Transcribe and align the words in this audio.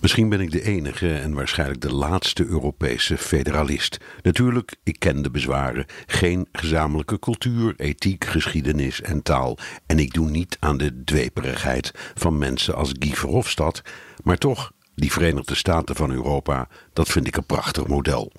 Misschien 0.00 0.28
ben 0.28 0.40
ik 0.40 0.50
de 0.50 0.62
enige 0.62 1.14
en 1.14 1.34
waarschijnlijk 1.34 1.80
de 1.80 1.94
laatste 1.94 2.46
Europese 2.46 3.18
federalist. 3.18 3.98
Natuurlijk, 4.22 4.76
ik 4.82 4.98
ken 4.98 5.22
de 5.22 5.30
bezwaren. 5.30 5.86
Geen 6.06 6.48
gezamenlijke 6.52 7.18
cultuur, 7.18 7.74
ethiek, 7.76 8.24
geschiedenis 8.24 9.00
en 9.00 9.22
taal. 9.22 9.58
En 9.86 9.98
ik 9.98 10.12
doe 10.12 10.30
niet 10.30 10.56
aan 10.60 10.76
de 10.76 11.04
dweperigheid 11.04 11.92
van 12.14 12.38
mensen 12.38 12.74
als 12.74 12.92
Guy 12.98 13.12
Verhofstadt. 13.14 13.82
Maar 14.22 14.38
toch, 14.38 14.72
die 14.94 15.12
Verenigde 15.12 15.54
Staten 15.54 15.96
van 15.96 16.10
Europa, 16.10 16.68
dat 16.92 17.08
vind 17.08 17.26
ik 17.26 17.36
een 17.36 17.46
prachtig 17.46 17.86
model. 17.86 18.32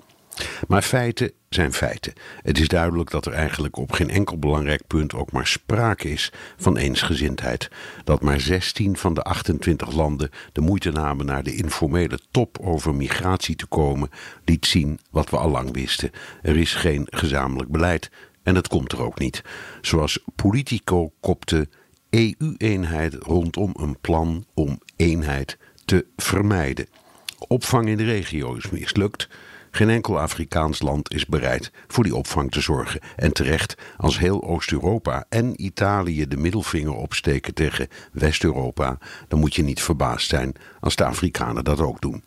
Maar 0.68 0.82
feiten 0.82 1.32
zijn 1.48 1.72
feiten. 1.72 2.12
Het 2.42 2.58
is 2.58 2.68
duidelijk 2.68 3.10
dat 3.10 3.26
er 3.26 3.32
eigenlijk 3.32 3.76
op 3.76 3.92
geen 3.92 4.10
enkel 4.10 4.38
belangrijk 4.38 4.86
punt 4.86 5.14
ook 5.14 5.32
maar 5.32 5.46
sprake 5.46 6.10
is 6.10 6.32
van 6.56 6.76
eensgezindheid. 6.76 7.70
Dat 8.04 8.22
maar 8.22 8.40
16 8.40 8.96
van 8.96 9.14
de 9.14 9.22
28 9.22 9.92
landen 9.92 10.30
de 10.52 10.60
moeite 10.60 10.90
namen 10.90 11.26
naar 11.26 11.42
de 11.42 11.54
informele 11.54 12.18
top 12.30 12.58
over 12.60 12.94
migratie 12.94 13.56
te 13.56 13.66
komen, 13.66 14.10
liet 14.44 14.66
zien 14.66 14.98
wat 15.10 15.30
we 15.30 15.36
al 15.36 15.50
lang 15.50 15.72
wisten. 15.72 16.10
Er 16.42 16.56
is 16.56 16.74
geen 16.74 17.06
gezamenlijk 17.10 17.70
beleid 17.70 18.10
en 18.42 18.54
het 18.54 18.68
komt 18.68 18.92
er 18.92 19.02
ook 19.02 19.18
niet. 19.18 19.42
Zoals 19.80 20.24
Politico 20.36 21.12
kopte 21.20 21.68
EU-eenheid 22.10 23.14
rondom 23.14 23.74
een 23.78 23.98
plan 24.00 24.46
om 24.54 24.80
eenheid 24.96 25.58
te 25.84 26.06
vermijden. 26.16 26.86
Opvang 27.38 27.88
in 27.88 27.96
de 27.96 28.04
regio 28.04 28.54
is 28.54 28.70
mislukt. 28.70 29.28
Geen 29.74 29.90
enkel 29.90 30.20
Afrikaans 30.20 30.82
land 30.82 31.14
is 31.14 31.26
bereid 31.26 31.70
voor 31.86 32.04
die 32.04 32.14
opvang 32.14 32.50
te 32.50 32.60
zorgen. 32.60 33.00
En 33.16 33.32
terecht, 33.32 33.76
als 33.96 34.18
heel 34.18 34.42
Oost-Europa 34.42 35.24
en 35.28 35.64
Italië 35.64 36.28
de 36.28 36.36
middelvinger 36.36 36.94
opsteken 36.94 37.54
tegen 37.54 37.88
West-Europa, 38.12 38.98
dan 39.28 39.38
moet 39.38 39.54
je 39.54 39.62
niet 39.62 39.82
verbaasd 39.82 40.28
zijn 40.28 40.54
als 40.80 40.96
de 40.96 41.04
Afrikanen 41.04 41.64
dat 41.64 41.80
ook 41.80 42.00
doen. 42.00 42.22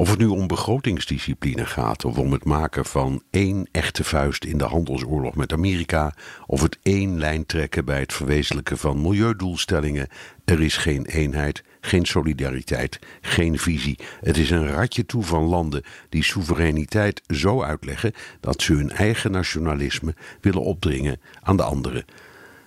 Of 0.00 0.10
het 0.10 0.18
nu 0.18 0.26
om 0.26 0.46
begrotingsdiscipline 0.46 1.66
gaat, 1.66 2.04
of 2.04 2.18
om 2.18 2.32
het 2.32 2.44
maken 2.44 2.84
van 2.84 3.22
één 3.30 3.68
echte 3.72 4.04
vuist 4.04 4.44
in 4.44 4.58
de 4.58 4.64
handelsoorlog 4.64 5.34
met 5.34 5.52
Amerika, 5.52 6.14
of 6.46 6.62
het 6.62 6.78
één 6.82 7.18
lijn 7.18 7.46
trekken 7.46 7.84
bij 7.84 8.00
het 8.00 8.12
verwezenlijken 8.12 8.78
van 8.78 9.02
milieudoelstellingen, 9.02 10.08
er 10.44 10.62
is 10.62 10.76
geen 10.76 11.06
eenheid, 11.06 11.62
geen 11.80 12.06
solidariteit, 12.06 12.98
geen 13.20 13.58
visie. 13.58 13.98
Het 14.20 14.36
is 14.36 14.50
een 14.50 14.66
ratje 14.66 15.06
toe 15.06 15.22
van 15.22 15.44
landen 15.44 15.82
die 16.08 16.24
soevereiniteit 16.24 17.22
zo 17.26 17.62
uitleggen 17.62 18.12
dat 18.40 18.62
ze 18.62 18.72
hun 18.72 18.90
eigen 18.90 19.30
nationalisme 19.30 20.14
willen 20.40 20.62
opdringen 20.62 21.20
aan 21.42 21.56
de 21.56 21.62
anderen. 21.62 22.04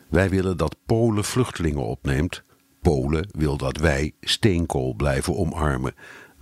Wij 0.10 0.30
willen 0.30 0.58
dat 0.58 0.76
Polen 0.86 1.24
vluchtelingen 1.24 1.86
opneemt. 1.86 2.44
Polen 2.82 3.28
wil 3.32 3.58
dat 3.58 3.78
wij 3.78 4.12
steenkool 4.22 4.94
blijven 4.94 5.38
omarmen. 5.38 5.94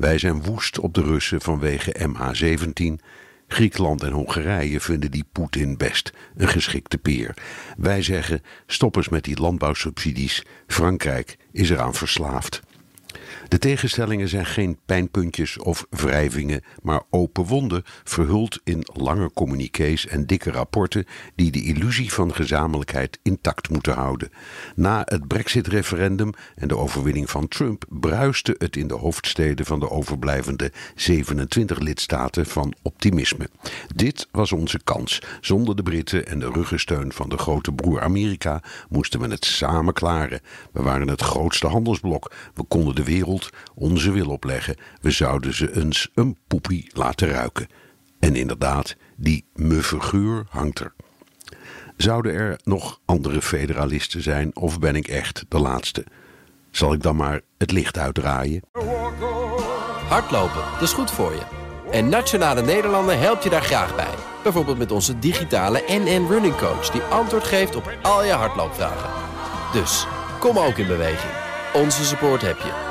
Wij 0.02 0.18
zijn 0.18 0.44
woest 0.44 0.80
op 0.80 0.94
de 0.94 1.02
Russen 1.02 1.42
vanwege 1.42 1.96
MH17. 2.08 3.06
Griekenland 3.48 4.04
en 4.04 4.12
Hongarije 4.12 4.80
vinden 4.80 5.12
die 5.12 5.26
Poetin 5.32 5.78
best 5.78 6.14
een 6.36 6.48
geschikte 6.48 6.98
peer. 6.98 7.38
Wij 7.78 8.02
zeggen 8.02 8.42
stop 8.66 8.96
eens 8.96 9.10
met 9.10 9.24
die 9.24 9.42
landbouwsubsidies. 9.42 10.46
Frankrijk 10.68 11.38
is 11.52 11.70
eraan 11.70 11.94
verslaafd. 11.94 12.62
De 13.48 13.58
tegenstellingen 13.58 14.28
zijn 14.28 14.46
geen 14.46 14.78
pijnpuntjes 14.86 15.58
of 15.58 15.86
wrijvingen, 15.90 16.64
maar 16.82 17.02
open 17.10 17.46
wonden, 17.46 17.84
verhuld 18.04 18.60
in 18.64 18.86
lange 18.94 19.32
communiqués 19.34 20.08
en 20.08 20.26
dikke 20.26 20.52
rapporten 20.52 21.06
die 21.36 21.52
de 21.52 21.64
illusie 21.64 22.14
van 22.14 22.34
gezamenlijkheid 22.34 23.20
intact 23.22 23.70
moeten 23.70 23.94
houden. 23.94 24.30
Na 24.76 25.02
het 25.06 25.28
Brexit-referendum 25.28 26.32
en 26.56 26.68
de 26.68 26.78
overwinning 26.78 27.30
van 27.30 27.48
Trump 27.48 27.86
bruiste 27.90 28.56
het 28.58 28.76
in 28.76 28.88
de 28.88 28.94
hoofdsteden 28.94 29.66
van 29.66 29.80
de 29.80 29.90
overblijvende 29.90 30.72
27 30.96 31.80
lidstaten 31.80 32.46
van 32.46 32.74
optimisme. 32.82 33.50
Dit 33.96 34.28
was 34.32 34.52
onze 34.52 34.80
kans. 34.84 35.22
Zonder 35.42 35.76
de 35.76 35.84
Britten 35.84 36.28
en 36.28 36.40
de 36.40 36.50
ruggensteun 36.52 37.14
van 37.14 37.30
de 37.30 37.38
grote 37.38 37.72
broer 37.72 38.02
Amerika 38.02 38.64
moesten 38.90 39.20
we 39.20 39.28
het 39.28 39.46
samen 39.46 39.94
klaren. 39.94 40.42
We 40.72 40.82
waren 40.82 41.08
het 41.08 41.22
grootste 41.22 41.68
handelsblok. 41.68 42.32
We 42.54 42.64
konden 42.64 42.96
de 42.96 43.01
wereld 43.04 43.50
onze 43.76 44.12
wil 44.12 44.28
opleggen. 44.28 44.76
We 45.02 45.12
zouden 45.12 45.54
ze 45.54 45.76
eens 45.76 46.10
een 46.14 46.38
poepie 46.48 46.90
laten 46.94 47.30
ruiken. 47.30 47.68
En 48.20 48.36
inderdaad, 48.36 48.96
die 49.16 49.46
muffe 49.54 50.00
geur 50.02 50.46
hangt 50.50 50.80
er. 50.80 50.94
Zouden 51.98 52.34
er 52.34 52.60
nog 52.64 53.00
andere 53.06 53.42
federalisten 53.42 54.22
zijn 54.22 54.56
of 54.56 54.80
ben 54.80 54.96
ik 54.96 55.08
echt 55.08 55.46
de 55.48 55.60
laatste? 55.60 56.06
Zal 56.72 56.94
ik 56.94 57.02
dan 57.02 57.16
maar 57.16 57.42
het 57.58 57.72
licht 57.72 57.98
uitdraaien? 57.98 58.62
Hardlopen, 60.08 60.64
dat 60.74 60.82
is 60.82 60.94
goed 60.94 61.12
voor 61.12 61.32
je. 61.32 61.42
En 61.92 62.10
Nationale 62.10 62.62
Nederlanden 62.62 63.20
helpt 63.20 63.44
je 63.44 63.50
daar 63.50 63.62
graag 63.62 63.96
bij. 63.96 64.14
Bijvoorbeeld 64.44 64.78
met 64.78 64.92
onze 64.92 65.20
digitale 65.20 65.84
NN 65.88 66.28
Running 66.30 66.58
Coach... 66.58 66.90
die 66.90 67.02
antwoord 67.02 67.44
geeft 67.44 67.76
op 67.76 67.98
al 68.02 68.24
je 68.24 68.32
hardloopvragen. 68.32 69.10
Dus, 69.74 70.08
kom 70.40 70.58
ook 70.58 70.78
in 70.78 70.88
beweging. 70.88 71.34
Onze 71.74 72.06
support 72.06 72.42
heb 72.42 72.58
je. 72.58 72.91